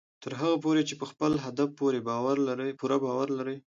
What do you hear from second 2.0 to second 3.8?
باور لرئ